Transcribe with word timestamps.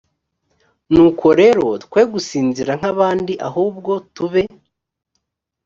nuko 0.91 1.27
rero 1.41 1.65
twe 1.83 2.01
gusinzira 2.11 2.71
nk 2.79 2.85
abandi 2.93 3.33
ahubwo 3.47 3.91
tube 4.15 4.43